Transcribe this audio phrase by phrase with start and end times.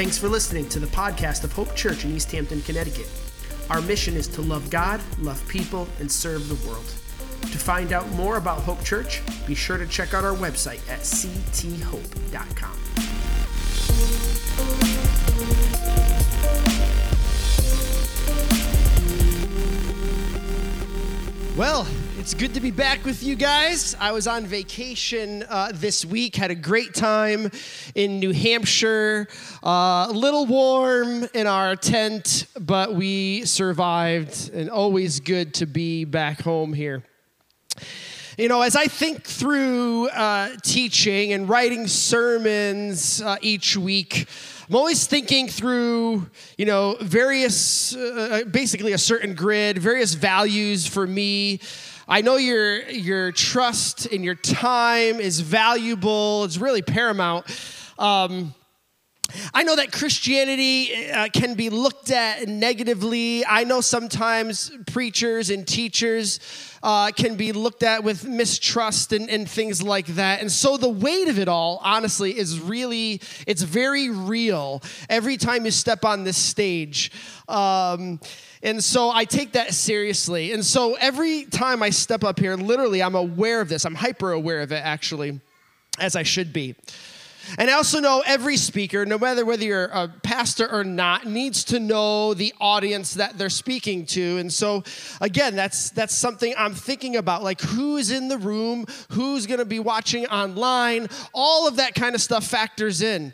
[0.00, 3.06] Thanks for listening to the podcast of Hope Church in East Hampton, Connecticut.
[3.68, 6.86] Our mission is to love God, love people, and serve the world.
[6.86, 11.00] To find out more about Hope Church, be sure to check out our website at
[11.00, 12.78] cthope.com.
[21.58, 21.86] Well,
[22.20, 23.96] it's good to be back with you guys.
[23.98, 27.50] I was on vacation uh, this week, had a great time
[27.94, 29.26] in New Hampshire.
[29.64, 36.04] Uh, a little warm in our tent, but we survived, and always good to be
[36.04, 37.02] back home here.
[38.36, 44.28] You know, as I think through uh, teaching and writing sermons uh, each week,
[44.68, 51.06] I'm always thinking through, you know, various, uh, basically a certain grid, various values for
[51.06, 51.60] me.
[52.12, 56.42] I know your your trust and your time is valuable.
[56.42, 57.46] It's really paramount.
[58.00, 58.52] Um,
[59.54, 63.44] I know that Christianity uh, can be looked at negatively.
[63.44, 66.40] I know sometimes preachers and teachers
[66.82, 70.40] uh, can be looked at with mistrust and, and things like that.
[70.40, 75.64] And so the weight of it all, honestly, is really, it's very real every time
[75.64, 77.12] you step on this stage.
[77.48, 78.20] Um,
[78.62, 80.52] and so I take that seriously.
[80.52, 83.84] And so every time I step up here, literally, I'm aware of this.
[83.84, 85.40] I'm hyper aware of it, actually,
[85.98, 86.76] as I should be.
[87.58, 91.64] And I also know every speaker, no matter whether you're a pastor or not, needs
[91.64, 94.38] to know the audience that they're speaking to.
[94.38, 94.84] And so,
[95.20, 99.64] again, that's that's something I'm thinking about, like who's in the room, who's going to
[99.64, 101.08] be watching online.
[101.34, 103.32] All of that kind of stuff factors in.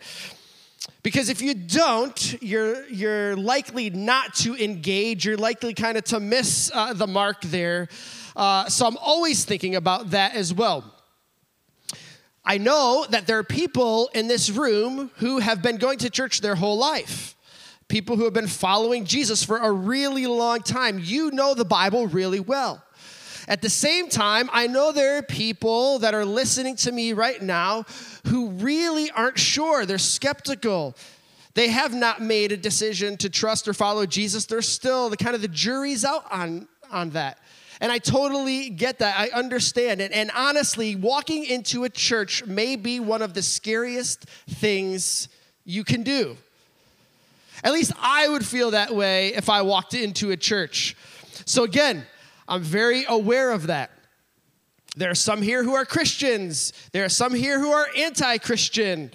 [1.02, 5.24] Because if you don't, you're, you're likely not to engage.
[5.24, 7.88] You're likely kind of to miss uh, the mark there.
[8.34, 10.95] Uh, so I'm always thinking about that as well.
[12.47, 16.40] I know that there are people in this room who have been going to church
[16.40, 17.34] their whole life.
[17.89, 21.01] People who have been following Jesus for a really long time.
[21.02, 22.83] You know the Bible really well.
[23.48, 27.40] At the same time, I know there are people that are listening to me right
[27.40, 27.84] now
[28.29, 29.84] who really aren't sure.
[29.84, 30.96] They're skeptical.
[31.55, 34.46] They have not made a decision to trust or follow Jesus.
[34.46, 37.39] They're still the kind of the jury's out on, on that.
[37.81, 39.19] And I totally get that.
[39.19, 40.13] I understand it.
[40.13, 45.29] And honestly, walking into a church may be one of the scariest things
[45.64, 46.37] you can do.
[47.63, 50.97] At least I would feel that way if I walked into a church.
[51.45, 52.07] So, again,
[52.48, 53.91] I'm very aware of that.
[54.97, 59.11] There are some here who are Christians, there are some here who are anti Christian.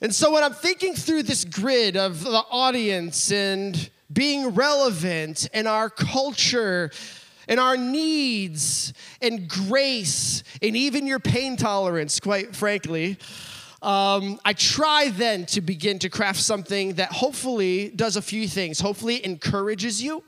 [0.00, 5.66] And so, when I'm thinking through this grid of the audience and being relevant in
[5.66, 6.90] our culture
[7.48, 13.18] and our needs and grace and even your pain tolerance, quite frankly.
[13.82, 18.78] Um, I try then to begin to craft something that hopefully does a few things.
[18.78, 20.22] Hopefully, encourages you.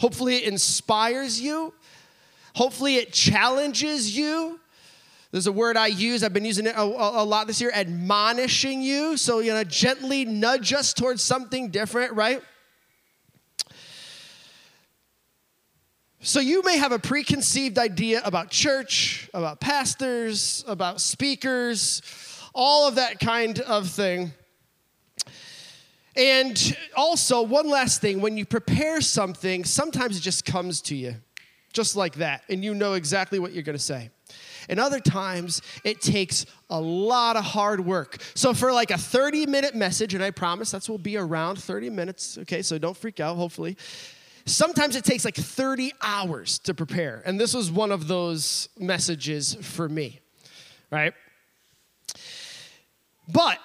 [0.00, 1.74] Hopefully, it inspires you.
[2.54, 4.60] Hopefully, it challenges you.
[5.32, 8.82] There's a word I use, I've been using it a, a, lot this year, admonishing
[8.82, 9.16] you.
[9.16, 12.42] So, you know, gently nudge us towards something different, right?
[16.24, 22.00] So, you may have a preconceived idea about church, about pastors, about speakers,
[22.54, 24.30] all of that kind of thing.
[26.14, 31.16] And also, one last thing when you prepare something, sometimes it just comes to you,
[31.72, 34.10] just like that, and you know exactly what you're gonna say.
[34.68, 38.22] And other times, it takes a lot of hard work.
[38.36, 41.90] So, for like a 30 minute message, and I promise that's will be around 30
[41.90, 43.76] minutes, okay, so don't freak out, hopefully.
[44.44, 47.22] Sometimes it takes like 30 hours to prepare.
[47.24, 50.20] And this was one of those messages for me,
[50.90, 51.14] right?
[53.28, 53.58] But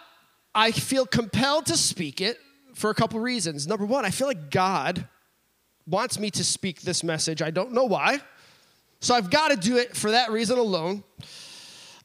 [0.53, 2.39] I feel compelled to speak it
[2.73, 3.67] for a couple reasons.
[3.67, 5.07] Number one, I feel like God
[5.87, 7.41] wants me to speak this message.
[7.41, 8.19] I don't know why.
[8.99, 11.03] So I've got to do it for that reason alone.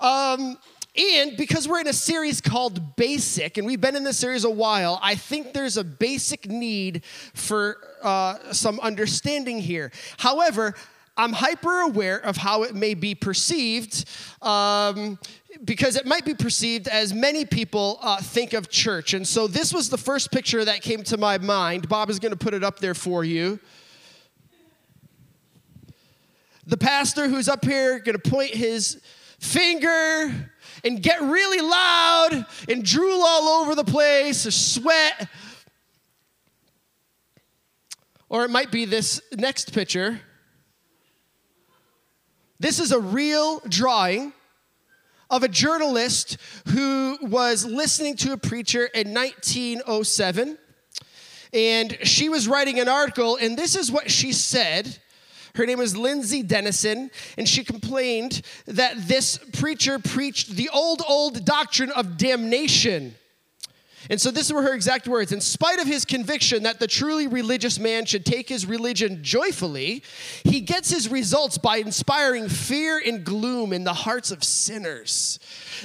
[0.01, 0.59] Um,
[0.95, 4.51] and because we're in a series called Basic, and we've been in this series a
[4.51, 7.03] while, I think there's a basic need
[7.33, 9.91] for uh, some understanding here.
[10.19, 10.75] However,
[11.17, 14.05] I'm hyper aware of how it may be perceived
[14.43, 15.19] um,
[15.65, 19.15] because it might be perceived as many people uh, think of church.
[19.15, 21.89] And so this was the first picture that came to my mind.
[21.89, 23.61] Bob is going to put it up there for you.
[26.67, 29.01] The pastor who's up here going to point his
[29.39, 30.52] finger
[30.85, 35.29] and get really loud and drool all over the place or sweat.
[38.29, 40.21] Or it might be this next picture.
[42.59, 44.33] This is a real drawing
[45.29, 46.37] of a journalist
[46.69, 50.59] who was listening to a preacher in 1907.
[51.53, 54.99] And she was writing an article, and this is what she said.
[55.55, 61.45] Her name was Lindsay Dennison, and she complained that this preacher preached the old, old
[61.45, 63.15] doctrine of damnation.
[64.11, 65.33] And so this were her exact words.
[65.33, 70.03] In spite of his conviction that the truly religious man should take his religion joyfully,
[70.45, 75.39] he gets his results by inspiring fear and gloom in the hearts of sinners.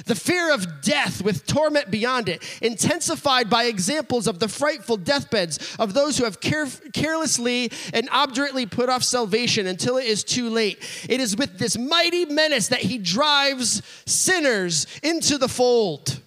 [0.06, 5.76] The fear of death with torment beyond it, intensified by examples of the frightful deathbeds
[5.78, 10.50] of those who have care- carelessly and obdurately put off salvation until it is too
[10.50, 10.78] late.
[11.08, 16.20] It is with this mighty menace that he drives sinners into the fold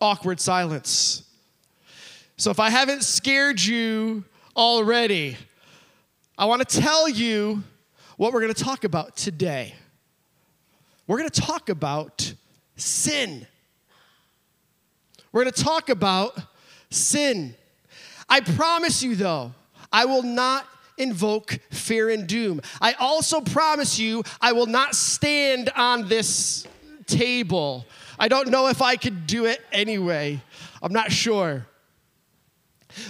[0.00, 1.24] awkward silence.
[2.36, 4.24] So if I haven't scared you
[4.56, 5.36] already,
[6.36, 7.64] I want to tell you
[8.16, 9.74] what we're going to talk about today.
[11.06, 12.34] We're going to talk about
[12.76, 13.46] sin.
[15.32, 16.38] We're going to talk about
[16.90, 17.54] sin.
[18.28, 19.52] I promise you, though,
[19.92, 20.66] I will not
[20.96, 22.60] invoke fear and doom.
[22.80, 26.66] I also promise you, I will not stand on this
[27.06, 27.86] table
[28.18, 30.42] I don't know if I could do it anyway.
[30.82, 31.66] I'm not sure.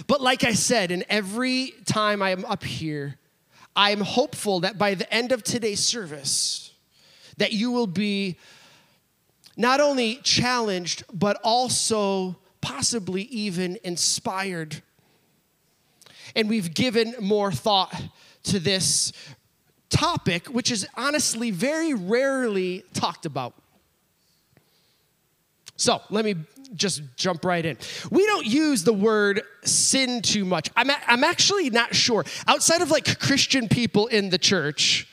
[0.07, 3.15] But like I said, and every time I am up here,
[3.75, 6.73] I am hopeful that by the end of today's service,
[7.37, 8.37] that you will be
[9.55, 14.81] not only challenged, but also possibly even inspired.
[16.35, 17.93] And we've given more thought
[18.43, 19.11] to this
[19.89, 23.53] topic, which is honestly very rarely talked about.
[25.79, 26.35] So let me
[26.75, 27.77] just jump right in.
[28.11, 30.69] We don't use the word sin too much.
[30.75, 32.25] I'm, a, I'm actually not sure.
[32.47, 35.07] Outside of like Christian people in the church,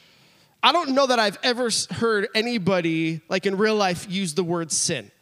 [0.64, 4.72] I don't know that I've ever heard anybody like in real life use the word
[4.72, 5.12] sin.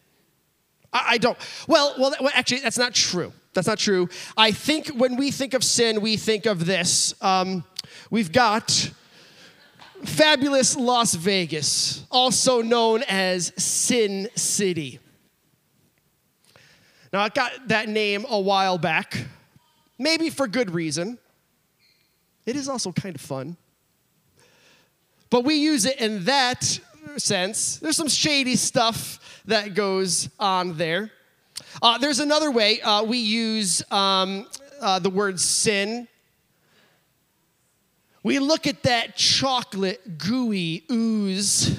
[0.94, 1.37] I, I don't.
[1.69, 3.31] Well, well, well, actually, that's not true.
[3.52, 4.08] That's not true.
[4.38, 7.14] I think when we think of sin, we think of this.
[7.20, 7.64] Um,
[8.11, 8.91] we've got
[10.05, 15.00] fabulous Las Vegas, also known as Sin City.
[17.14, 19.26] Now, I got that name a while back,
[20.00, 21.16] maybe for good reason.
[22.44, 23.56] It is also kind of fun.
[25.31, 26.81] But we use it in that
[27.16, 27.76] sense.
[27.76, 31.12] There's some shady stuff that goes on there.
[31.81, 34.49] Uh, there's another way uh, we use um,
[34.81, 36.08] uh, the word sin.
[38.25, 41.78] We look at that chocolate, gooey ooze,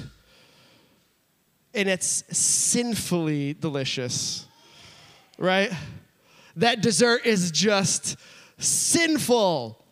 [1.74, 4.46] and it's sinfully delicious
[5.38, 5.72] right?
[6.56, 8.16] That dessert is just
[8.58, 9.82] sinful.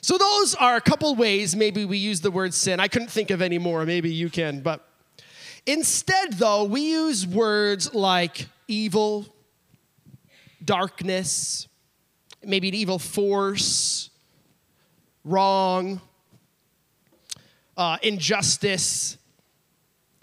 [0.00, 2.80] So, those are a couple ways maybe we use the word sin.
[2.80, 4.86] I couldn't think of any more, maybe you can, but
[5.66, 9.26] instead, though, we use words like evil,
[10.64, 11.66] darkness,
[12.44, 14.10] maybe an evil force,
[15.24, 16.00] wrong,
[17.76, 19.18] uh, injustice,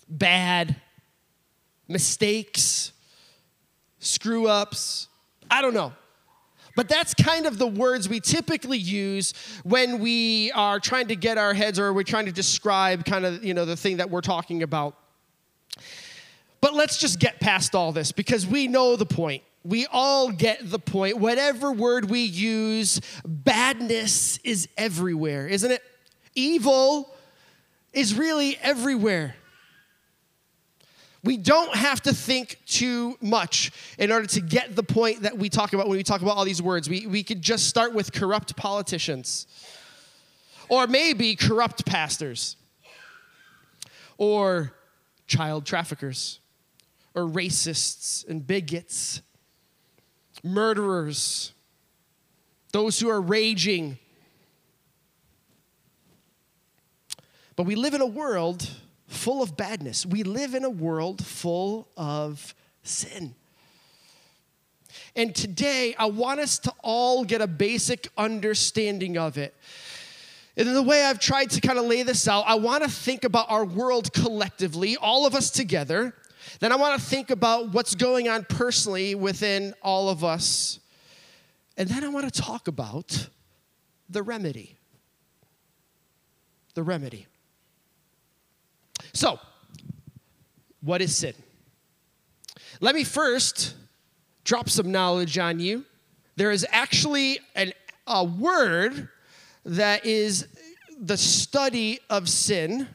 [0.08, 0.76] bad,
[1.88, 2.94] mistakes
[4.06, 5.08] screw ups.
[5.50, 5.94] I don't know.
[6.76, 11.38] But that's kind of the words we typically use when we are trying to get
[11.38, 14.22] our heads or we're trying to describe kind of, you know, the thing that we're
[14.22, 14.98] talking about.
[16.60, 19.44] But let's just get past all this because we know the point.
[19.64, 21.18] We all get the point.
[21.18, 25.82] Whatever word we use, badness is everywhere, isn't it?
[26.36, 27.10] Evil
[27.94, 29.36] is really everywhere.
[31.26, 35.50] We don't have to think too much in order to get the point that we
[35.50, 36.88] talk about when we talk about all these words.
[36.88, 39.48] We, we could just start with corrupt politicians,
[40.70, 42.58] or maybe corrupt pastors,
[44.20, 44.74] or
[45.26, 46.40] child traffickers,
[47.16, 49.24] or racists and bigots,
[50.44, 51.54] murderers,
[52.72, 53.98] those who are raging.
[57.56, 58.70] But we live in a world
[59.08, 60.06] full of badness.
[60.06, 63.36] We live in a world full of sin.
[65.16, 69.56] And today, I want us to all get a basic understanding of it.
[70.58, 73.24] And the way I've tried to kind of lay this out, I want to think
[73.24, 76.14] about our world collectively, all of us together.
[76.60, 80.80] Then I want to think about what's going on personally within all of us.
[81.78, 83.28] And then I want to talk about
[84.10, 84.78] the remedy.
[86.74, 87.28] The remedy.
[89.16, 89.40] So,
[90.82, 91.34] what is sin?
[92.82, 93.74] Let me first
[94.44, 95.86] drop some knowledge on you.
[96.36, 97.72] There is actually an,
[98.06, 99.08] a word
[99.64, 100.48] that is
[101.00, 102.88] the study of sin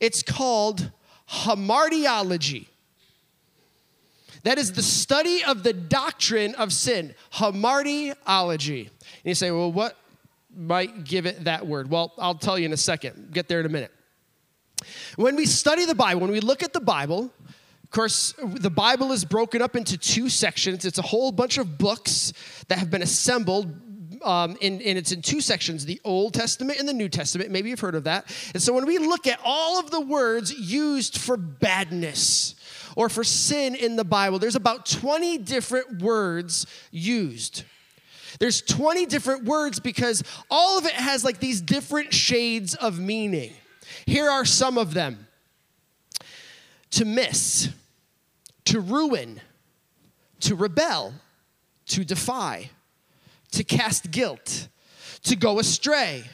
[0.00, 0.90] It's called
[1.30, 2.66] hamartiology.
[4.42, 8.80] That is the study of the doctrine of sin, hamartiology.
[8.88, 9.96] And you say, well, what
[10.52, 11.88] might give it that word?
[11.88, 13.30] Well, I'll tell you in a second.
[13.32, 13.92] Get there in a minute.
[15.16, 17.30] When we study the Bible, when we look at the Bible,
[17.84, 20.84] of course, the Bible is broken up into two sections.
[20.84, 22.32] It's a whole bunch of books
[22.68, 23.74] that have been assembled
[24.24, 27.50] um, and, and, it's in two sections the Old Testament and the New Testament.
[27.50, 28.34] Maybe you've heard of that.
[28.54, 32.54] And so when we look at all of the words used for badness
[32.96, 37.64] or for sin in the Bible, there's about 20 different words used.
[38.38, 43.52] There's 20 different words because all of it has like these different shades of meaning.
[44.06, 45.26] Here are some of them.
[46.92, 47.70] To miss,
[48.66, 49.40] to ruin,
[50.40, 51.14] to rebel,
[51.86, 52.70] to defy,
[53.52, 54.68] to cast guilt,
[55.22, 56.24] to go astray,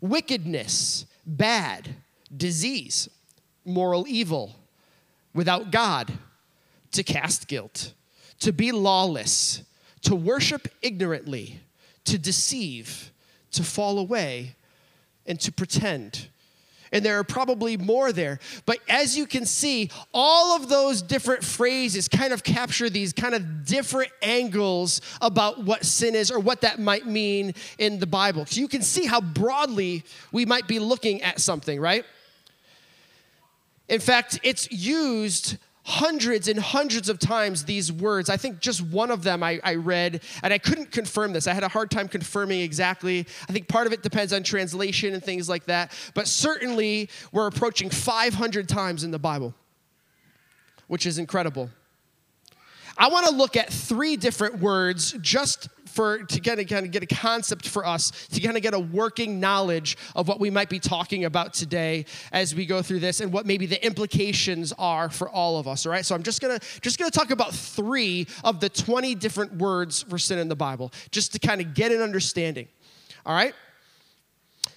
[0.00, 1.96] wickedness, bad,
[2.36, 3.08] disease,
[3.64, 4.56] moral evil,
[5.32, 6.12] without God,
[6.92, 7.92] to cast guilt,
[8.38, 9.62] to be lawless,
[10.02, 11.60] to worship ignorantly,
[12.04, 13.10] to deceive,
[13.50, 14.54] to fall away,
[15.26, 16.28] and to pretend
[16.94, 18.38] and there are probably more there.
[18.64, 23.34] But as you can see, all of those different phrases kind of capture these kind
[23.34, 28.46] of different angles about what sin is or what that might mean in the Bible.
[28.46, 32.04] So you can see how broadly we might be looking at something, right?
[33.88, 38.30] In fact, it's used hundreds and hundreds of times these words.
[38.30, 41.46] I think just one of them I, I, read, and I couldn't confirm this.
[41.46, 43.26] I had a hard time confirming exactly.
[43.48, 45.92] I think part of it depends on translation and things like that.
[46.14, 49.54] But certainly, we're approaching 500 times in the Bible,
[50.88, 51.68] which is incredible.
[52.96, 56.90] I want to look at three different words just for to get a, kind of
[56.90, 60.50] get a concept for us to kind of get a working knowledge of what we
[60.50, 64.72] might be talking about today as we go through this and what maybe the implications
[64.76, 66.04] are for all of us all right?
[66.04, 70.18] So i'm just gonna just gonna talk about three of the 20 different words for
[70.18, 72.66] sin in the bible just to kind of get an understanding
[73.24, 73.54] all right?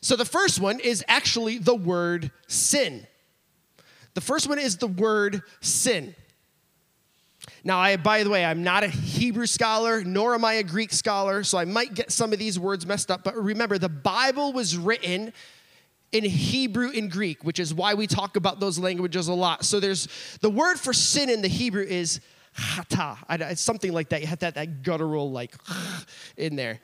[0.01, 3.07] So the first one is actually the word sin.
[4.13, 6.15] The first one is the word sin
[7.63, 10.93] now, I, by the way, I'm not a Hebrew scholar, nor am I a Greek
[10.93, 13.23] scholar, so I might get some of these words messed up.
[13.23, 15.33] But remember, the Bible was written
[16.11, 19.65] in Hebrew and Greek, which is why we talk about those languages a lot.
[19.65, 20.07] So there's
[20.41, 22.21] the word for sin in the Hebrew is
[22.55, 23.17] chata.
[23.51, 24.21] It's something like that.
[24.21, 25.53] You have that, that guttural like
[26.37, 26.79] in there.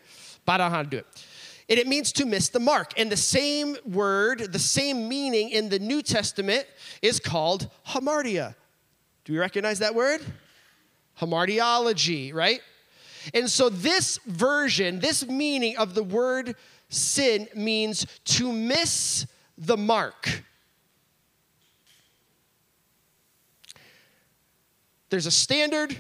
[0.46, 1.26] But I don't know how to do it.
[1.70, 3.00] And it means to miss the mark.
[3.00, 6.66] And the same word, the same meaning in the New Testament
[7.02, 8.56] is called hamartia.
[9.24, 10.22] Do we recognize that word?
[11.20, 12.62] Hamartiology, right?
[13.34, 16.56] And so this version, this meaning of the word
[16.90, 19.26] sin means to miss
[19.58, 20.44] the mark.
[25.10, 25.96] There's a standard,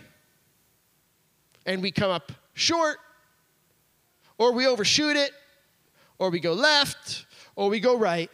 [1.65, 2.97] and we come up short,
[4.37, 5.31] or we overshoot it,
[6.17, 8.31] or we go left, or we go right.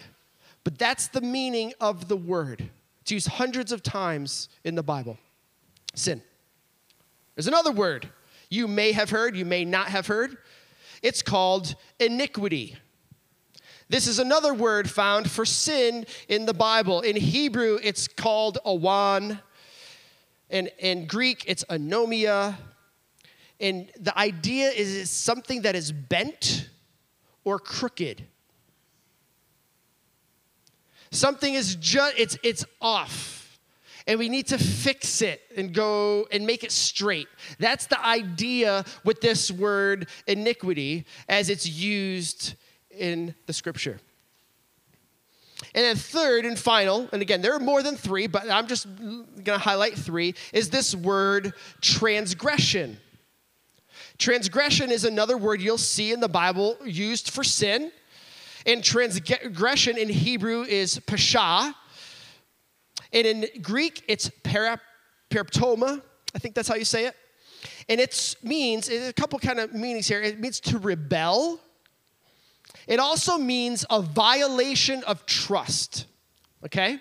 [0.63, 2.69] But that's the meaning of the word.
[3.01, 5.17] It's used hundreds of times in the Bible
[5.95, 6.21] sin.
[7.39, 8.09] There's another word
[8.49, 10.35] you may have heard, you may not have heard.
[11.01, 12.75] It's called iniquity.
[13.87, 16.99] This is another word found for sin in the Bible.
[16.99, 19.39] In Hebrew, it's called awan.
[20.49, 22.57] In, in Greek, it's anomia.
[23.61, 26.67] And the idea is it's something that is bent
[27.45, 28.21] or crooked.
[31.11, 33.38] Something is just, it's, it's off
[34.09, 37.27] and we need to fix it and go and make it straight.
[37.59, 42.55] That's the idea with this word iniquity as it's used
[42.89, 43.99] in the scripture.
[45.75, 48.87] And then, third and final, and again, there are more than three, but I'm just
[48.97, 52.97] going to highlight three, is this word transgression.
[54.17, 57.91] Transgression is another word you'll see in the Bible used for sin.
[58.65, 61.75] And transgression in Hebrew is pasha,
[63.11, 64.79] and in Greek, it's para,
[65.29, 66.01] paraptoma.
[66.35, 67.15] I think that's how you say it.
[67.87, 70.21] And it means, a couple kind of meanings here.
[70.21, 71.59] It means to rebel.
[72.87, 76.05] It also means a violation of trust.
[76.65, 76.99] Okay?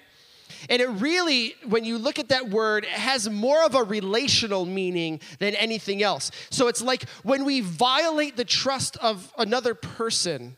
[0.69, 4.65] And it really, when you look at that word, it has more of a relational
[4.65, 6.31] meaning than anything else.
[6.51, 10.57] So it's like when we violate the trust of another person,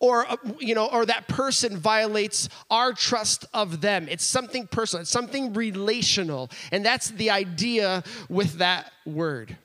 [0.00, 4.08] or uh, you know or that person violates our trust of them.
[4.08, 9.56] It's something personal it's something relational and that's the idea with that word.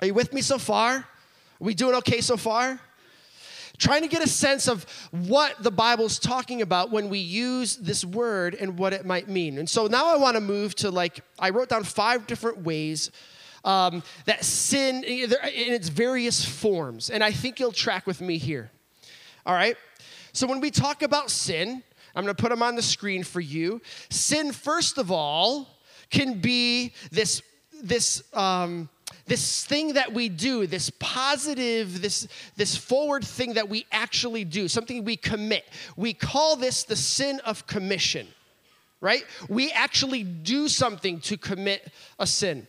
[0.00, 0.94] Are you with me so far?
[0.94, 1.06] Are
[1.60, 2.80] we doing okay so far?
[3.78, 8.04] Trying to get a sense of what the Bible's talking about when we use this
[8.04, 9.58] word and what it might mean.
[9.58, 13.10] And so now I want to move to like, I wrote down five different ways
[13.64, 15.32] um, that sin in
[15.72, 17.10] its various forms.
[17.10, 18.70] And I think you'll track with me here.
[19.46, 19.76] All right?
[20.32, 21.82] So when we talk about sin,
[22.14, 23.80] I'm going to put them on the screen for you.
[24.10, 25.68] Sin, first of all,
[26.10, 27.42] can be this,
[27.82, 28.88] this, um,
[29.26, 34.68] this thing that we do, this positive, this, this forward thing that we actually do,
[34.68, 35.64] something we commit.
[35.96, 38.26] We call this the sin of commission,
[39.00, 39.24] right?
[39.48, 42.66] We actually do something to commit a sin.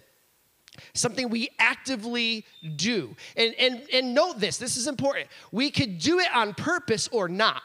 [0.93, 3.15] Something we actively do.
[3.37, 5.27] And, and, and note this, this is important.
[5.51, 7.61] We could do it on purpose or not.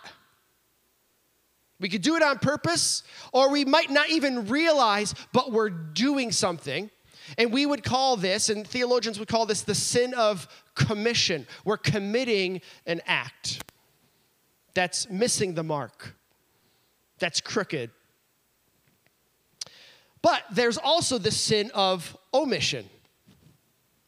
[1.81, 6.33] We could do it on purpose, or we might not even realize, but we're doing
[6.33, 6.91] something.
[7.37, 11.47] And we would call this, and theologians would call this the sin of commission.
[11.65, 13.63] We're committing an act
[14.75, 16.15] that's missing the mark,
[17.19, 17.91] that's crooked.
[20.23, 22.89] But there's also the sin of omission,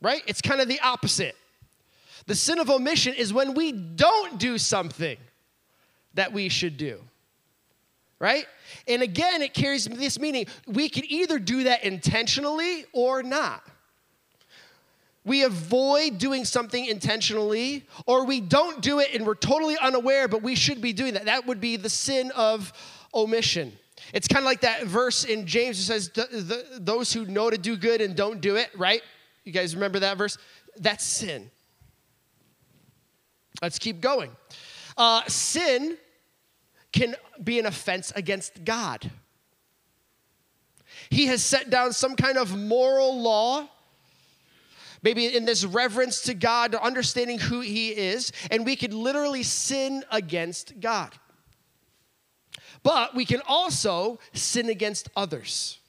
[0.00, 0.22] right?
[0.26, 1.36] It's kind of the opposite.
[2.26, 5.16] The sin of omission is when we don't do something
[6.14, 7.00] that we should do
[8.20, 8.46] right?
[8.86, 13.66] And again, it carries this meaning we can either do that intentionally or not.
[15.24, 20.42] We avoid doing something intentionally, or we don't do it and we're totally unaware, but
[20.42, 21.26] we should be doing that.
[21.26, 22.72] That would be the sin of
[23.14, 23.72] omission.
[24.14, 27.76] It's kind of like that verse in James that says, Those who know to do
[27.76, 29.02] good and don't do it, right?
[29.44, 30.38] You guys remember that verse?
[30.76, 31.50] That's sin.
[33.62, 34.30] Let's keep going.
[34.96, 35.96] Uh, sin
[36.92, 39.10] can be an offense against God.
[41.08, 43.68] He has set down some kind of moral law,
[45.02, 50.04] maybe in this reverence to God, understanding who He is, and we could literally sin
[50.10, 51.12] against God.
[52.82, 55.79] But we can also sin against others.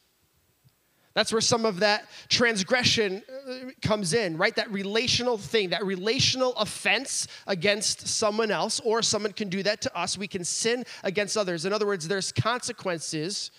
[1.13, 4.55] That's where some of that transgression uh, comes in, right?
[4.55, 9.97] That relational thing, that relational offense against someone else, or someone can do that to
[9.97, 10.17] us.
[10.17, 11.65] We can sin against others.
[11.65, 13.51] In other words, there's consequences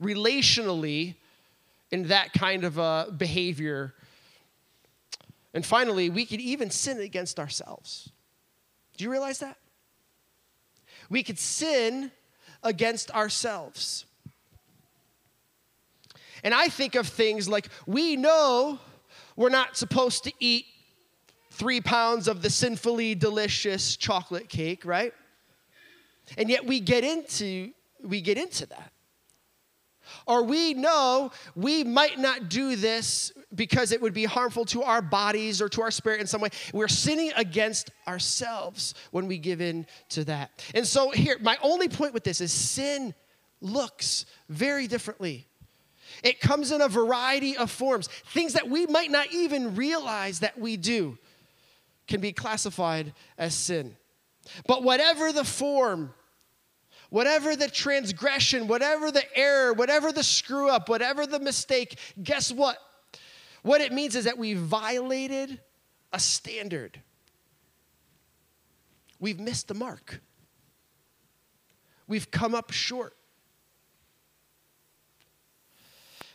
[0.00, 1.16] relationally
[1.90, 3.94] in that kind of a behavior.
[5.52, 8.12] And finally, we could even sin against ourselves.
[8.96, 9.56] Do you realize that?
[11.08, 12.12] We could sin
[12.62, 14.04] against ourselves.
[16.42, 18.78] And I think of things like we know
[19.36, 20.66] we're not supposed to eat
[21.50, 25.12] three pounds of the sinfully delicious chocolate cake, right?
[26.38, 27.72] And yet we get into
[28.02, 28.92] we get into that.
[30.26, 35.02] Or we know we might not do this because it would be harmful to our
[35.02, 36.48] bodies or to our spirit in some way.
[36.72, 40.64] We're sinning against ourselves when we give in to that.
[40.74, 43.14] And so, here, my only point with this is sin
[43.60, 45.46] looks very differently
[46.22, 48.08] it comes in a variety of forms.
[48.32, 51.18] Things that we might not even realize that we do
[52.06, 53.96] can be classified as sin.
[54.66, 56.12] But whatever the form,
[57.08, 62.78] whatever the transgression, whatever the error, whatever the screw up, whatever the mistake, guess what?
[63.62, 65.60] What it means is that we violated
[66.12, 67.00] a standard.
[69.18, 70.20] We've missed the mark.
[72.08, 73.14] We've come up short.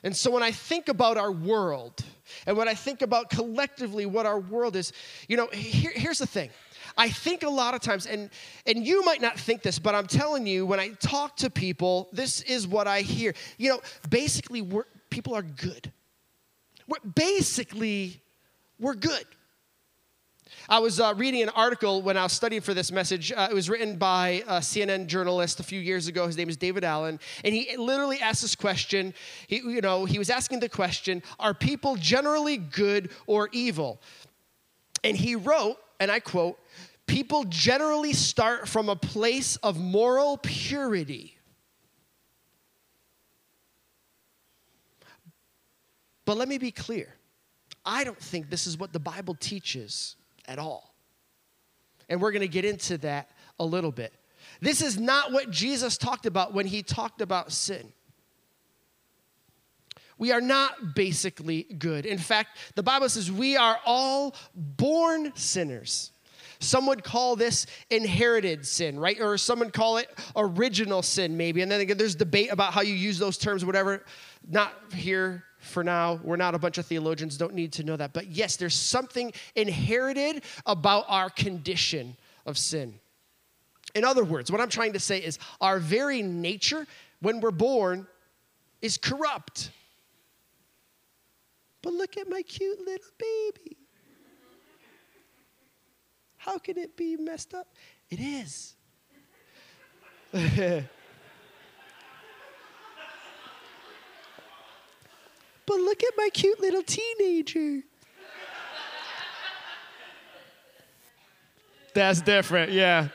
[0.05, 2.05] And so when I think about our world,
[2.45, 4.93] and when I think about collectively what our world is,
[5.27, 6.51] you know, here, here's the thing.
[6.95, 8.29] I think a lot of times, and,
[8.67, 12.07] and you might not think this, but I'm telling you, when I talk to people,
[12.13, 13.33] this is what I hear.
[13.57, 14.65] You know, basically,
[15.09, 15.91] people are good.
[16.87, 18.21] We're, basically,
[18.79, 19.25] we're good.
[20.69, 23.31] I was uh, reading an article when I was studying for this message.
[23.31, 26.27] Uh, it was written by a CNN journalist a few years ago.
[26.27, 29.13] His name is David Allen, and he literally asked this question.
[29.47, 34.01] He, you know, he was asking the question: Are people generally good or evil?
[35.03, 36.59] And he wrote, and I quote:
[37.05, 41.37] "People generally start from a place of moral purity."
[46.25, 47.13] But let me be clear.
[47.85, 50.15] I don't think this is what the Bible teaches
[50.47, 50.93] at all.
[52.09, 53.29] And we're going to get into that
[53.59, 54.13] a little bit.
[54.61, 57.91] This is not what Jesus talked about when he talked about sin.
[60.17, 62.05] We are not basically good.
[62.05, 66.11] In fact, the Bible says we are all born sinners.
[66.59, 69.19] Some would call this inherited sin, right?
[69.19, 71.61] Or some would call it original sin, maybe.
[71.61, 74.05] And then again, there's debate about how you use those terms, whatever.
[74.47, 76.19] Not here for now.
[76.23, 78.13] We're not a bunch of theologians, don't need to know that.
[78.13, 82.99] But yes, there's something inherited about our condition of sin.
[83.93, 86.85] In other words, what I'm trying to say is our very nature,
[87.21, 88.07] when we're born,
[88.81, 89.71] is corrupt.
[91.81, 93.77] But look at my cute little baby.
[96.37, 97.67] How can it be messed up?
[98.09, 98.75] It is.
[105.65, 107.81] but look at my cute little teenager.
[111.93, 113.07] That's different, yeah.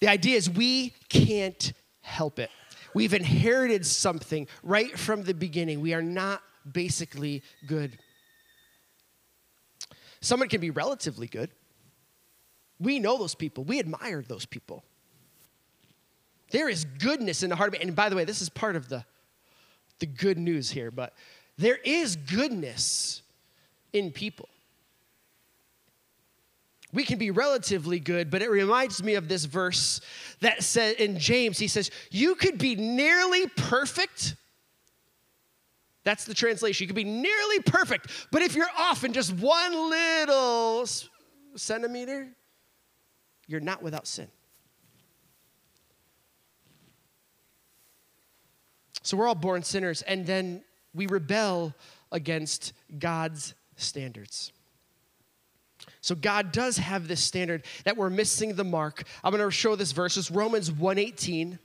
[0.00, 2.50] The idea is we can't help it.
[2.92, 5.80] We've inherited something right from the beginning.
[5.80, 7.98] We are not basically good.
[10.20, 11.50] Someone can be relatively good.
[12.78, 14.84] We know those people, we admire those people.
[16.50, 17.88] There is goodness in the heart of man.
[17.88, 19.04] And by the way, this is part of the,
[19.98, 21.12] the good news here, but
[21.58, 23.22] there is goodness
[23.92, 24.48] in people.
[26.92, 30.00] We can be relatively good, but it reminds me of this verse
[30.40, 34.36] that said in James, he says, You could be nearly perfect.
[36.04, 36.84] That's the translation.
[36.84, 40.86] You could be nearly perfect, but if you're off in just one little
[41.56, 42.28] centimeter,
[43.48, 44.28] you're not without sin.
[49.06, 51.72] So we're all born sinners, and then we rebel
[52.10, 54.50] against God's standards.
[56.00, 59.04] So God does have this standard that we're missing the mark.
[59.22, 60.16] I'm going to show this verse.
[60.16, 61.60] It's Romans 1:18.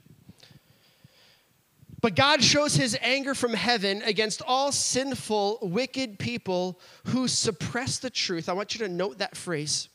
[2.00, 8.10] But God shows his anger from heaven against all sinful, wicked people who suppress the
[8.10, 8.48] truth.
[8.48, 9.88] I want you to note that phrase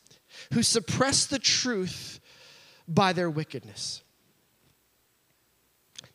[0.52, 2.20] who suppress the truth
[2.86, 4.02] by their wickedness.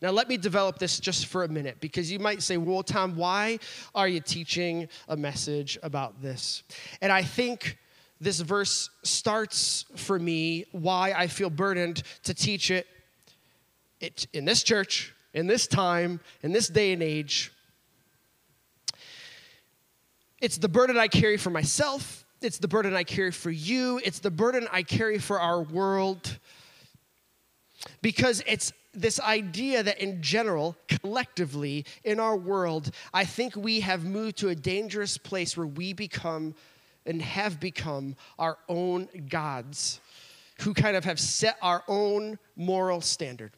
[0.03, 3.15] Now, let me develop this just for a minute because you might say, Well, Tom,
[3.15, 3.59] why
[3.95, 6.63] are you teaching a message about this?
[7.01, 7.77] And I think
[8.19, 12.85] this verse starts for me why I feel burdened to teach it,
[14.01, 17.53] it in this church, in this time, in this day and age.
[20.41, 24.19] It's the burden I carry for myself, it's the burden I carry for you, it's
[24.19, 26.39] the burden I carry for our world.
[28.01, 34.05] Because it's this idea that in general, collectively, in our world, I think we have
[34.05, 36.55] moved to a dangerous place where we become
[37.05, 39.99] and have become our own gods
[40.61, 43.51] who kind of have set our own moral standard.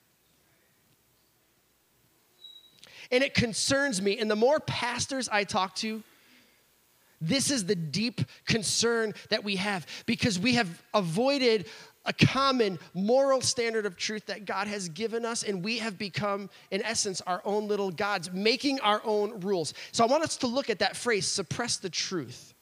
[3.11, 4.17] And it concerns me.
[4.17, 6.01] And the more pastors I talk to,
[7.21, 11.67] this is the deep concern that we have because we have avoided
[12.05, 16.49] a common moral standard of truth that God has given us, and we have become,
[16.71, 19.73] in essence, our own little gods, making our own rules.
[19.91, 22.53] So I want us to look at that phrase, suppress the truth.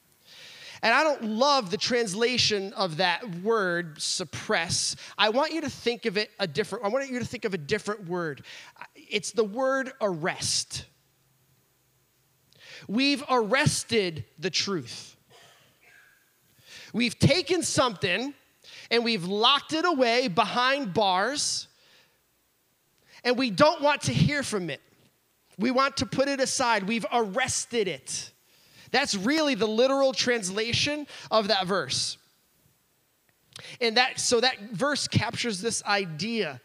[0.82, 4.97] And I don't love the translation of that word, suppress.
[5.17, 7.53] I want you to think of it a different, I want you to think of
[7.53, 8.43] a different word.
[8.95, 10.86] It's the word arrest.
[12.89, 15.15] We've arrested the truth.
[16.91, 18.34] We've taken something
[18.93, 21.67] and we've locked it away behind bars,
[23.23, 24.82] and we don't want to hear from it.
[25.58, 26.84] We want to put it aside.
[26.84, 28.29] We've arrested it.
[28.91, 32.19] That's really the literal translation of that verse.
[33.82, 36.62] And that so that verse captures this idea.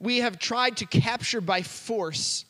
[0.00, 2.46] We have tried to capture by force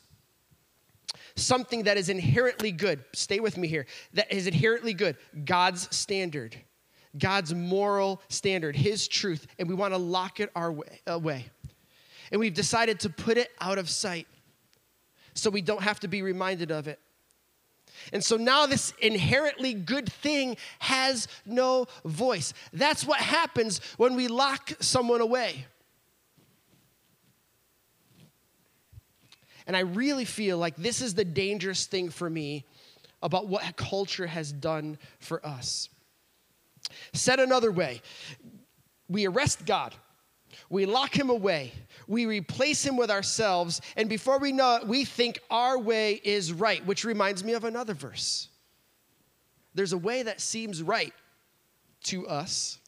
[1.41, 3.03] something that is inherently good.
[3.13, 3.85] Stay with me here.
[4.13, 5.17] That is inherently good.
[5.45, 6.55] God's standard,
[7.17, 11.45] God's moral standard, His truth, and we want to lock it our way, away.
[12.31, 14.27] And we've decided to put it out of sight
[15.33, 16.99] so we don't have to be reminded of it.
[18.13, 22.53] And so now this inherently good thing has no voice.
[22.71, 25.65] That's what happens when we lock someone away.
[29.69, 32.65] And I really feel like this is the dangerous thing for me
[33.21, 35.89] about what culture has done for us.
[37.13, 38.01] Said another way,
[39.07, 39.93] we arrest God,
[40.71, 41.71] we lock him away,
[42.07, 46.51] we replace him with ourselves, and before we know it, we think our way is
[46.51, 48.47] right, which reminds me of another verse.
[49.75, 51.13] There's a way that seems right
[52.05, 52.79] to us,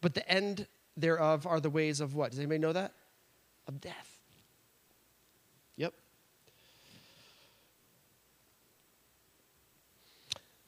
[0.00, 2.30] but the end thereof are the ways of what?
[2.30, 2.92] Does anybody know that?
[3.66, 4.15] Of death.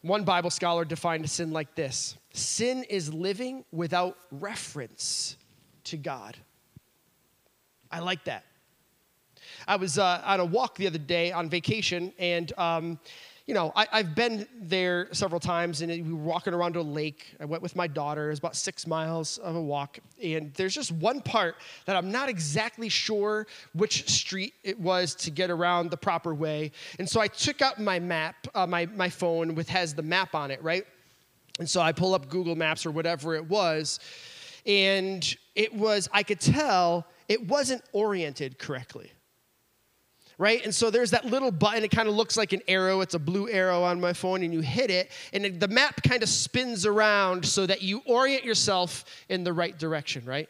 [0.09, 5.37] One Bible scholar defined sin like this sin is living without reference
[5.85, 6.35] to God.
[7.91, 8.47] I like that.
[9.67, 12.99] I was uh, on a walk the other day on vacation, and um,
[13.49, 17.35] you know, I, have been there several times, and we were walking around a lake.
[17.41, 18.27] I went with my daughter.
[18.27, 21.57] It was about six miles of a walk, and there's just one part
[21.87, 26.73] that I'm not exactly sure which street it was to get around the proper way.
[26.99, 30.35] And so I took out my map, uh, my my phone, with has the map
[30.35, 30.85] on it, right?
[31.59, 33.99] And so I pull up Google Maps or whatever it was,
[34.67, 39.11] and it was I could tell it wasn't oriented correctly
[40.39, 40.65] right?
[40.65, 41.85] And so there's that little button.
[41.85, 43.01] It kind of looks like an arrow.
[43.01, 46.23] It's a blue arrow on my phone, and you hit it, and the map kind
[46.23, 50.49] of spins around so that you orient yourself in the right direction, right?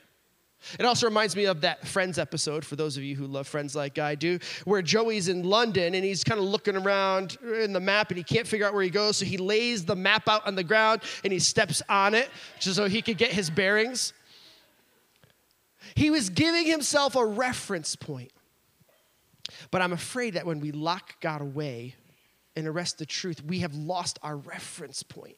[0.79, 3.77] It also reminds me of that Friends episode, for those of you who love Friends
[3.77, 7.81] like I do, where Joey's in London and he's kind of looking around in the
[7.81, 9.19] map and he can't figure out where he goes.
[9.19, 12.77] So he lays the map out on the ground and he steps on it just
[12.77, 14.13] so he could get his bearings.
[15.95, 18.33] He was giving himself a reference point.
[19.71, 21.95] But I'm afraid that when we lock God away
[22.57, 25.37] and arrest the truth, we have lost our reference point.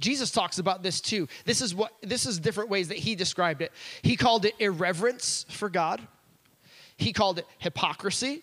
[0.00, 1.28] Jesus talks about this too.
[1.44, 3.70] This is what this is different ways that he described it.
[4.02, 6.00] He called it irreverence for God.
[6.96, 8.42] He called it hypocrisy.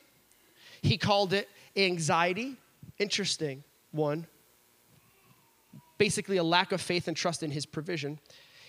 [0.82, 2.58] He called it anxiety.
[3.00, 4.28] Interesting one.
[5.98, 8.20] Basically a lack of faith and trust in his provision.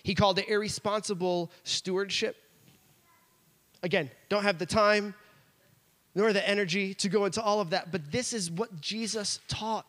[0.02, 2.36] He called it irresponsible stewardship.
[3.82, 5.14] Again, don't have the time
[6.14, 9.86] nor the energy to go into all of that, but this is what Jesus taught.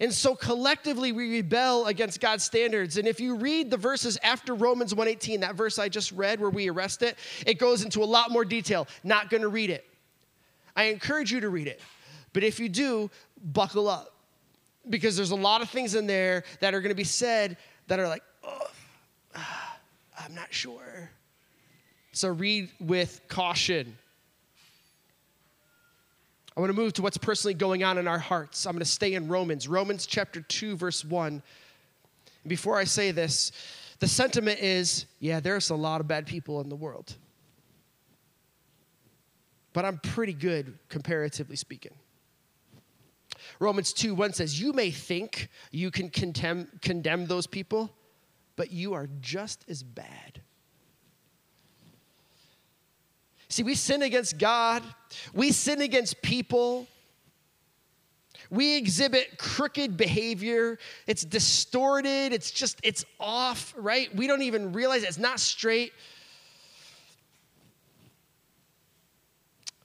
[0.00, 2.96] And so collectively we rebel against God's standards.
[2.96, 6.50] And if you read the verses after Romans 1:18, that verse I just read where
[6.50, 8.86] we arrest it, it goes into a lot more detail.
[9.02, 9.84] Not going to read it.
[10.76, 11.80] I encourage you to read it.
[12.32, 13.10] But if you do,
[13.42, 14.14] buckle up.
[14.88, 17.98] Because there's a lot of things in there that are going to be said that
[17.98, 18.70] are like, "Oh,
[20.18, 21.10] I'm not sure."
[22.12, 23.96] So read with caution.
[26.56, 28.66] I want to move to what's personally going on in our hearts.
[28.66, 31.42] I'm going to stay in Romans, Romans chapter 2, verse 1.
[32.46, 33.52] Before I say this,
[34.00, 37.14] the sentiment is yeah, there's a lot of bad people in the world.
[39.72, 41.92] But I'm pretty good, comparatively speaking.
[43.60, 47.90] Romans 2 1 says, You may think you can condemn, condemn those people,
[48.56, 50.40] but you are just as bad.
[53.50, 54.82] See, we sin against God,
[55.34, 56.86] we sin against people.
[58.48, 60.78] We exhibit crooked behavior.
[61.06, 62.32] It's distorted.
[62.32, 64.12] It's just, it's off, right?
[64.16, 65.08] We don't even realize it.
[65.08, 65.92] it's not straight.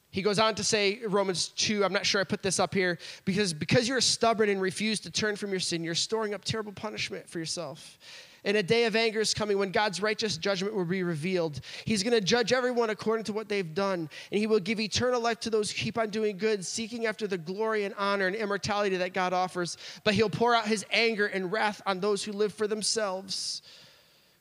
[0.09, 2.97] He goes on to say, Romans 2, I'm not sure I put this up here,
[3.25, 6.71] because because you're stubborn and refuse to turn from your sin, you're storing up terrible
[6.71, 7.99] punishment for yourself.
[8.45, 11.61] And a day of anger is coming when God's righteous judgment will be revealed.
[11.83, 14.07] He's going to judge everyone according to what they've done.
[14.31, 17.25] And He will give eternal life to those who keep on doing good, seeking after
[17.25, 19.77] the glory and honor and immortality that God offers.
[20.03, 23.63] But He'll pour out His anger and wrath on those who live for themselves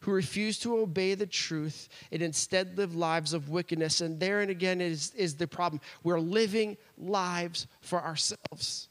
[0.01, 4.03] who refuse to obey the truth and instead live lives of wickedness.
[4.03, 5.81] And there and again is, is the problem.
[6.03, 8.89] We're living lives for ourselves,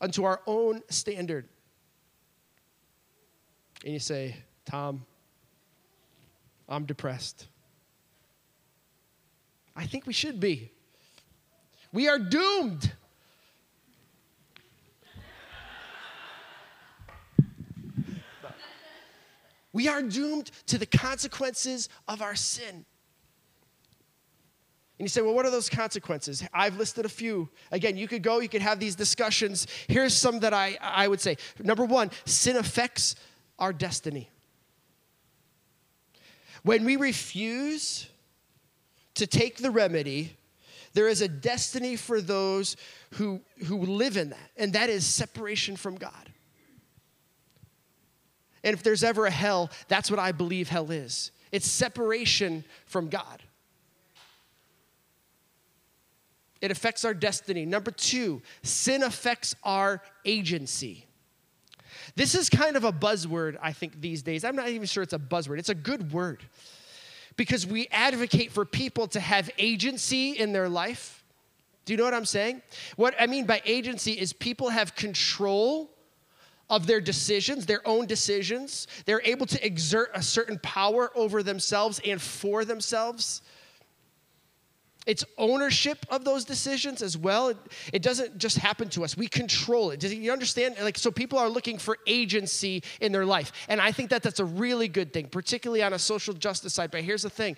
[0.00, 1.46] unto our own standard.
[3.84, 5.04] And you say, Tom,
[6.68, 7.46] I'm depressed.
[9.76, 10.72] I think we should be.
[11.92, 12.92] We are doomed.
[19.72, 22.84] We are doomed to the consequences of our sin.
[24.98, 26.42] And you say, well, what are those consequences?
[26.52, 27.48] I've listed a few.
[27.70, 29.68] Again, you could go, you could have these discussions.
[29.86, 31.36] Here's some that I, I would say.
[31.62, 33.14] Number one, sin affects
[33.58, 34.28] our destiny.
[36.62, 38.08] When we refuse
[39.14, 40.36] to take the remedy,
[40.94, 42.76] there is a destiny for those
[43.14, 46.32] who, who live in that, and that is separation from God.
[48.64, 53.08] And if there's ever a hell, that's what I believe hell is it's separation from
[53.08, 53.42] God.
[56.60, 57.64] It affects our destiny.
[57.64, 61.07] Number two, sin affects our agency.
[62.18, 64.42] This is kind of a buzzword, I think, these days.
[64.42, 66.42] I'm not even sure it's a buzzword, it's a good word
[67.36, 71.22] because we advocate for people to have agency in their life.
[71.84, 72.60] Do you know what I'm saying?
[72.96, 75.92] What I mean by agency is people have control
[76.68, 78.88] of their decisions, their own decisions.
[79.06, 83.42] They're able to exert a certain power over themselves and for themselves.
[85.08, 87.48] It's ownership of those decisions as well.
[87.48, 87.56] It,
[87.94, 89.16] it, doesn't just happen to us.
[89.16, 90.00] We control it.
[90.00, 90.76] Do you understand?
[90.82, 93.50] Like, so people are looking for agency in their life.
[93.70, 96.90] And I think that that's a really good thing, particularly on a social justice side.
[96.90, 97.56] But here's the thing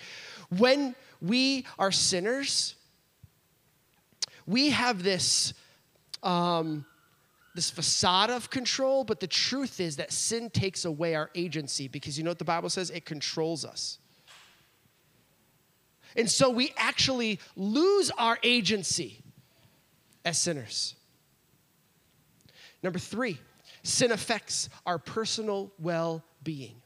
[0.57, 2.77] When we are sinners,
[4.47, 5.53] we have this.
[6.23, 6.87] Um,
[7.53, 12.17] this facade of control, but the truth is that sin takes away our agency because
[12.17, 12.91] you know what the Bible says?
[12.91, 13.99] It controls us.
[16.17, 19.23] And so we actually lose our agency
[20.25, 20.95] as sinners.
[22.83, 23.39] Number three,
[23.83, 26.77] sin affects our personal well being.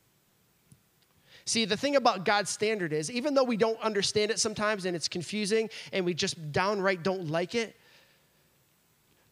[1.46, 4.96] See, the thing about God's standard is, even though we don't understand it sometimes and
[4.96, 7.76] it's confusing and we just downright don't like it,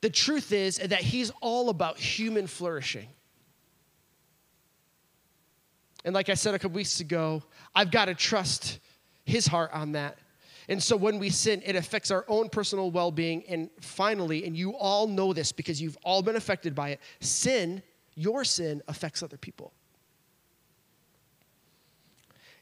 [0.02, 3.08] the truth is that He's all about human flourishing.
[6.04, 7.42] And like I said a couple weeks ago,
[7.74, 8.80] I've got to trust
[9.24, 10.18] his heart on that.
[10.68, 13.44] And so when we sin, it affects our own personal well being.
[13.48, 17.82] And finally, and you all know this because you've all been affected by it sin,
[18.14, 19.72] your sin, affects other people.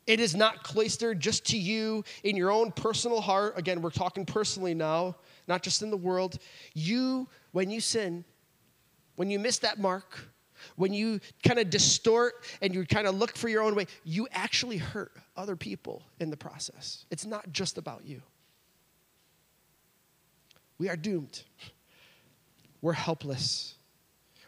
[0.06, 3.56] It is not cloistered just to you in your own personal heart.
[3.56, 6.38] Again, we're talking personally now, not just in the world.
[6.74, 8.24] You, when you sin,
[9.16, 10.29] when you miss that mark,
[10.76, 14.28] when you kind of distort and you kind of look for your own way, you
[14.32, 17.04] actually hurt other people in the process.
[17.10, 18.22] It's not just about you.
[20.78, 21.42] We are doomed.
[22.80, 23.74] We're helpless.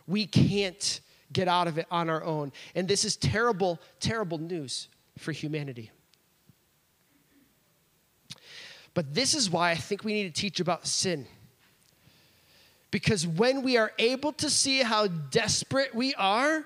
[0.07, 1.01] We can't
[1.33, 2.53] get out of it on our own.
[2.75, 5.90] And this is terrible, terrible news for humanity.
[8.94, 11.27] But this is why I think we need to teach about sin.
[12.92, 16.64] Because when we are able to see how desperate we are,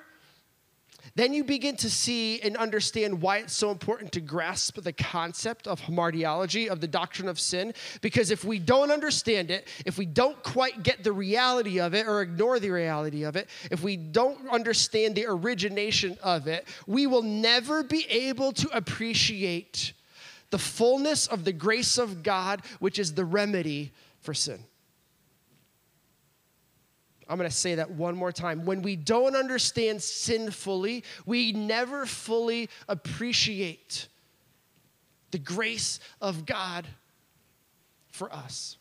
[1.14, 5.66] then you begin to see and understand why it's so important to grasp the concept
[5.66, 7.72] of hamartiology, of the doctrine of sin.
[8.02, 12.06] Because if we don't understand it, if we don't quite get the reality of it
[12.06, 17.06] or ignore the reality of it, if we don't understand the origination of it, we
[17.06, 19.94] will never be able to appreciate
[20.50, 24.58] the fullness of the grace of God, which is the remedy for sin.
[27.28, 28.64] I'm going to say that one more time.
[28.64, 34.08] When we don't understand sin fully, we never fully appreciate
[35.32, 36.86] the grace of God
[38.12, 38.78] for us.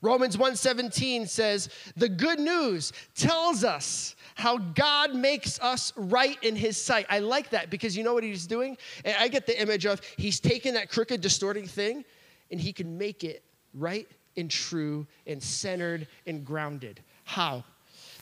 [0.00, 6.76] Romans 1:17 says, "The good news tells us how God makes us right in his
[6.76, 8.78] sight." I like that because you know what he's doing?
[9.04, 12.04] I get the image of he's taking that crooked distorting thing
[12.50, 13.42] and he can make it
[13.74, 17.02] right and true and centered and grounded.
[17.24, 17.64] How?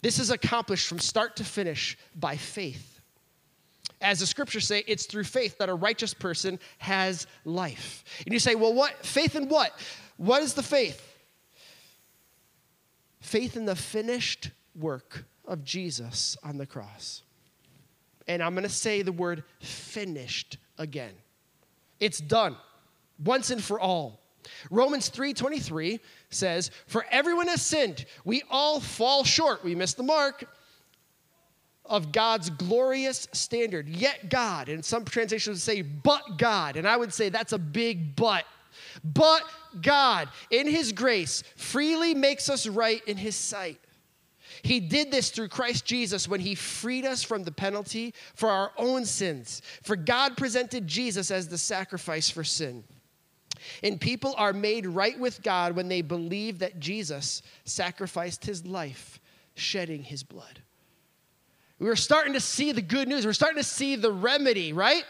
[0.03, 3.01] This is accomplished from start to finish by faith.
[4.01, 8.05] As the scriptures say, it's through faith that a righteous person has life.
[8.25, 9.05] And you say, well, what?
[9.05, 9.73] Faith in what?
[10.17, 11.03] What is the faith?
[13.21, 17.23] Faith in the finished work of Jesus on the cross.
[18.29, 21.15] And I'm going to say the word finished again.
[22.01, 22.57] It's done
[23.25, 24.21] once and for all.
[24.71, 28.07] Romans 3:23 says, "For everyone has sinned.
[28.25, 29.65] We all fall short.
[29.65, 30.45] We miss the mark
[31.89, 33.89] of God's glorious standard.
[33.89, 36.77] Yet God, and some translations say, but God.
[36.77, 38.45] And I would say that's a big but.
[39.05, 39.43] But
[39.81, 43.81] God, in His grace, freely makes us right in His sight.
[44.63, 48.73] He did this through Christ Jesus when He freed us from the penalty for our
[48.77, 49.63] own sins.
[49.83, 52.85] For God presented Jesus as the sacrifice for sin.
[53.83, 59.21] And people are made right with God when they believe that Jesus sacrificed his life,
[59.55, 60.61] shedding his blood.
[61.79, 63.27] We're starting to see the good news.
[63.27, 65.05] We're starting to see the remedy, right?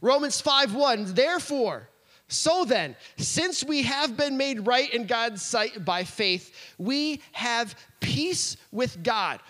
[0.00, 1.14] Romans 5 1.
[1.14, 1.88] Therefore,
[2.28, 7.74] so then, since we have been made right in God's sight by faith, we have
[8.00, 9.40] peace with God.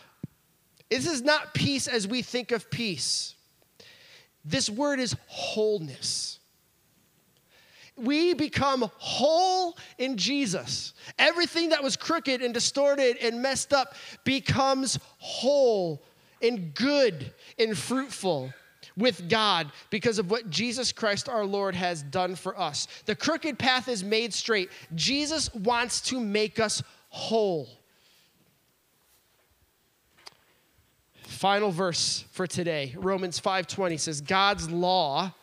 [0.91, 3.35] This is not peace as we think of peace.
[4.45, 6.41] This word is wholeness
[7.97, 10.95] we become whole in Jesus.
[11.19, 16.03] Everything that was crooked and distorted and messed up becomes whole
[16.41, 18.53] and good and fruitful
[18.97, 22.89] with God because of what Jesus Christ our Lord has done for us.
[23.07, 24.71] The crooked path is made straight.
[24.95, 27.69] Jesus wants to make us whole.
[31.25, 32.95] Final verse for today.
[32.97, 35.35] Romans 5:20 says God's law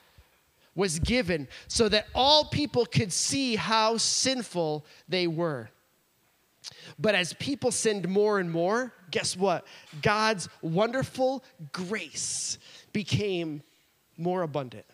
[0.80, 5.70] was given so that all people could see how sinful they were.
[6.98, 9.68] But as people sinned more and more, guess what?
[10.02, 12.58] God's wonderful grace
[12.94, 13.62] became
[14.18, 14.86] more abundant.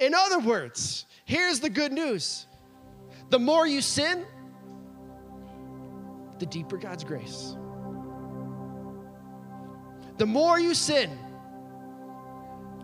[0.00, 2.46] In other words, here's the good news
[3.28, 4.24] the more you sin,
[6.38, 7.56] the deeper God's grace.
[10.16, 11.16] The more you sin,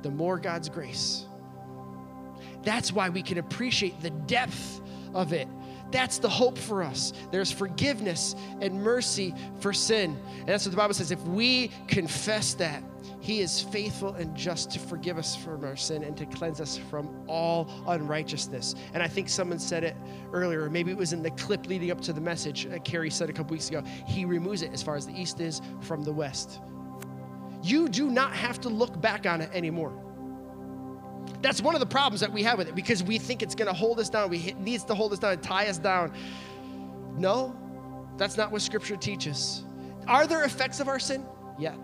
[0.02, 1.24] the more God's grace.
[2.64, 4.80] That's why we can appreciate the depth
[5.14, 5.48] of it.
[5.90, 7.12] That's the hope for us.
[7.30, 10.18] There's forgiveness and mercy for sin.
[10.40, 11.12] And that's what the Bible says.
[11.12, 12.82] If we confess that,
[13.20, 16.76] He is faithful and just to forgive us from our sin and to cleanse us
[16.90, 18.74] from all unrighteousness.
[18.92, 19.94] And I think someone said it
[20.32, 23.30] earlier, maybe it was in the clip leading up to the message uh, Carrie said
[23.30, 23.82] a couple weeks ago.
[24.04, 26.60] He removes it as far as the east is from the west.
[27.62, 30.03] You do not have to look back on it anymore.
[31.42, 33.68] That's one of the problems that we have with it because we think it's going
[33.68, 34.30] to hold us down.
[34.30, 36.12] We it needs to hold us down and tie us down.
[37.16, 37.56] No,
[38.16, 39.64] that's not what Scripture teaches.
[40.06, 41.24] Are there effects of our sin?
[41.58, 41.74] Yeah.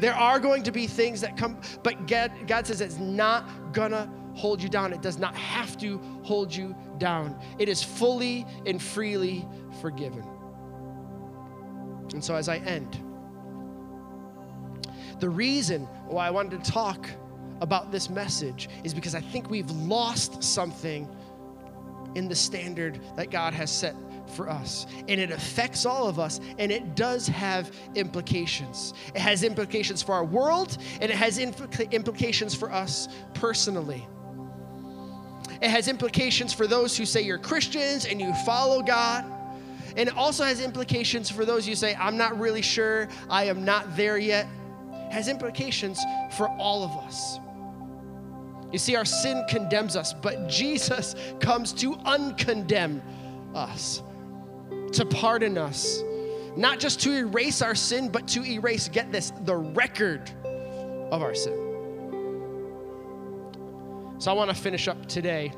[0.00, 4.10] There are going to be things that come, but God, God says it's not gonna
[4.34, 4.92] hold you down.
[4.92, 7.38] It does not have to hold you down.
[7.58, 9.46] It is fully and freely
[9.80, 10.24] forgiven.
[12.12, 12.98] And so, as I end,
[15.20, 17.08] the reason why I wanted to talk
[17.62, 21.08] about this message is because I think we've lost something
[22.14, 23.94] in the standard that God has set
[24.26, 24.86] for us.
[25.08, 28.94] And it affects all of us, and it does have implications.
[29.14, 34.06] It has implications for our world, and it has impl- implications for us personally.
[35.60, 39.24] It has implications for those who say you're Christians and you follow God.
[39.96, 43.64] And it also has implications for those who say, I'm not really sure, I am
[43.64, 44.48] not there yet.
[44.92, 46.00] It has implications
[46.36, 47.38] for all of us.
[48.72, 53.02] You see, our sin condemns us, but Jesus comes to uncondemn
[53.54, 54.02] us,
[54.92, 56.02] to pardon us,
[56.56, 60.30] not just to erase our sin, but to erase, get this, the record
[61.10, 61.52] of our sin.
[64.18, 65.52] So I want to finish up today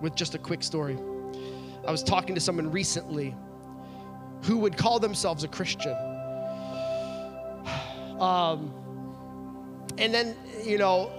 [0.00, 0.96] with just a quick story.
[1.86, 3.34] I was talking to someone recently
[4.44, 5.94] who would call themselves a Christian.
[8.16, 8.72] Um,
[9.98, 11.10] and then, you know,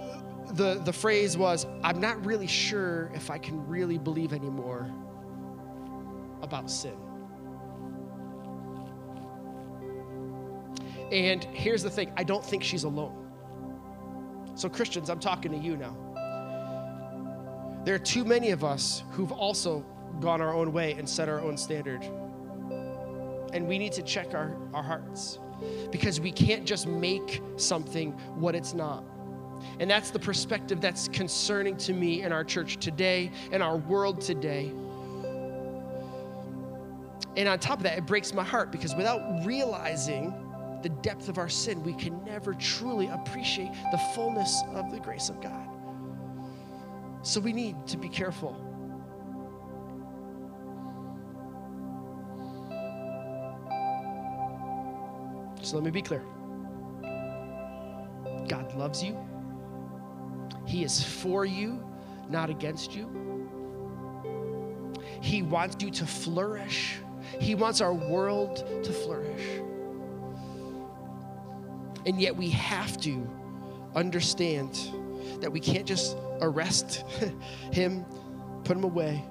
[0.52, 4.90] the, the phrase was, I'm not really sure if I can really believe anymore
[6.42, 6.96] about sin.
[11.10, 13.26] And here's the thing I don't think she's alone.
[14.54, 15.96] So, Christians, I'm talking to you now.
[17.84, 19.84] There are too many of us who've also
[20.20, 22.02] gone our own way and set our own standard.
[23.52, 25.38] And we need to check our, our hearts
[25.90, 29.04] because we can't just make something what it's not.
[29.80, 34.20] And that's the perspective that's concerning to me in our church today, in our world
[34.20, 34.72] today.
[37.36, 40.34] And on top of that, it breaks my heart because without realizing
[40.82, 45.28] the depth of our sin, we can never truly appreciate the fullness of the grace
[45.28, 45.68] of God.
[47.22, 48.56] So we need to be careful.
[55.62, 56.22] So let me be clear
[58.48, 59.18] God loves you.
[60.68, 61.82] He is for you,
[62.28, 63.08] not against you.
[65.22, 66.98] He wants you to flourish.
[67.40, 69.62] He wants our world to flourish.
[72.04, 73.26] And yet we have to
[73.94, 74.78] understand
[75.40, 77.02] that we can't just arrest
[77.72, 78.04] him,
[78.64, 79.24] put him away,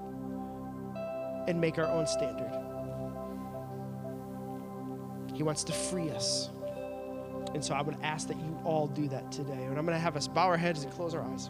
[1.48, 2.52] and make our own standard.
[5.36, 6.50] He wants to free us.
[7.58, 9.64] And so going to ask that you all do that today.
[9.64, 11.50] And I'm going to have us bow our heads and close our eyes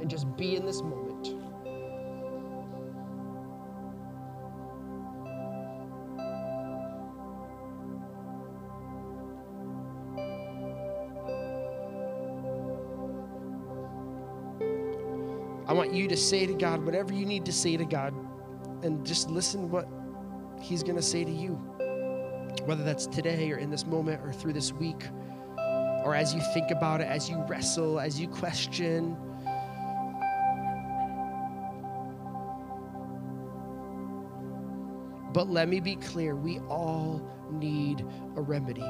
[0.00, 1.28] and just be in this moment.
[15.68, 18.12] I want you to say to God whatever you need to say to God
[18.82, 19.88] and just listen what
[20.60, 21.62] He's going to say to you
[22.62, 25.08] whether that's today or in this moment or through this week,
[26.04, 29.16] or as you think about it, as you wrestle, as you question.
[35.32, 38.04] But let me be clear we all need
[38.36, 38.84] a remedy.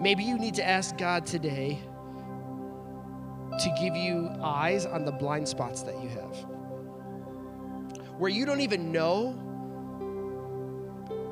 [0.00, 1.80] Maybe you need to ask God today
[3.58, 6.36] to give you eyes on the blind spots that you have.
[8.18, 9.45] Where you don't even know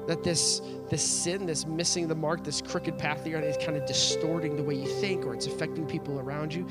[0.07, 3.57] that this this sin, this missing the mark, this crooked path that you're on is
[3.57, 6.66] kind of distorting the way you think or it's affecting people around you.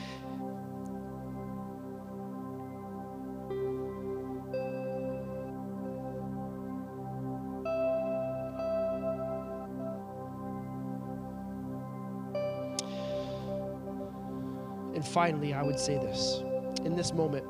[14.93, 16.43] And finally, I would say this.
[16.85, 17.45] In this moment,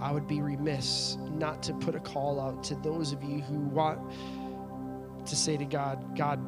[0.00, 3.58] I would be remiss not to put a call out to those of you who
[3.58, 4.00] want
[5.28, 6.40] to say to God, God,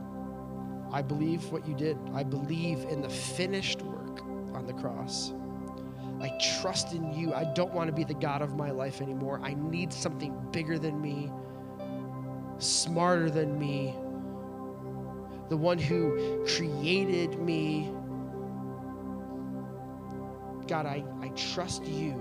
[0.93, 1.99] I believe what you did.
[2.15, 4.23] I believe in the finished work
[4.55, 5.33] on the cross.
[6.21, 6.29] I
[6.61, 7.33] trust in you.
[7.33, 9.41] I don't want to be the God of my life anymore.
[9.43, 11.31] I need something bigger than me,
[12.59, 13.95] smarter than me,
[15.49, 17.93] the one who created me.
[20.67, 22.21] God, I, I trust you.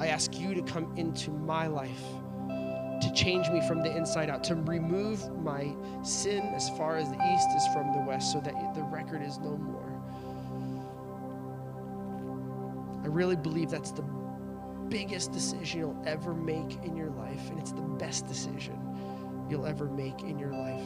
[0.00, 2.04] I ask you to come into my life,
[3.04, 7.16] to change me from the inside out, to remove my sin as far as the
[7.16, 9.90] east is from the west, so that the record is no more.
[13.02, 14.04] I really believe that's the
[14.88, 18.78] biggest decision you'll ever make in your life, and it's the best decision
[19.50, 20.84] you'll ever make in your life.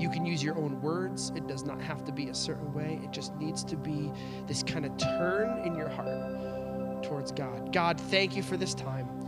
[0.00, 1.30] You can use your own words.
[1.36, 3.00] It does not have to be a certain way.
[3.04, 4.10] It just needs to be
[4.48, 7.72] this kind of turn in your heart towards God.
[7.72, 9.21] God, thank you for this time.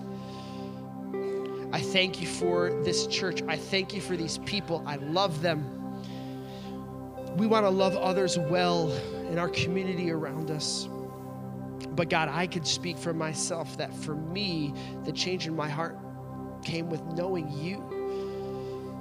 [1.74, 3.42] I thank you for this church.
[3.48, 4.84] I thank you for these people.
[4.86, 6.00] I love them.
[7.36, 8.92] We want to love others well
[9.28, 10.88] in our community around us.
[11.96, 14.72] But God, I could speak for myself that for me,
[15.02, 15.98] the change in my heart
[16.62, 17.80] came with knowing you.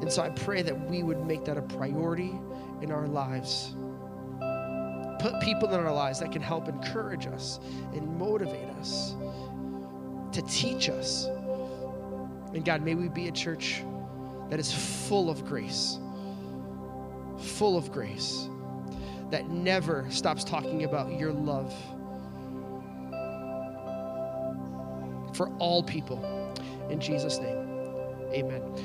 [0.01, 2.33] And so I pray that we would make that a priority
[2.81, 3.75] in our lives.
[5.19, 7.59] Put people in our lives that can help encourage us
[7.93, 9.15] and motivate us,
[10.31, 11.27] to teach us.
[12.53, 13.83] And God, may we be a church
[14.49, 14.71] that is
[15.07, 15.97] full of grace,
[17.39, 18.47] full of grace,
[19.31, 21.73] that never stops talking about your love
[25.35, 26.23] for all people.
[26.89, 27.57] In Jesus' name,
[28.31, 28.83] amen.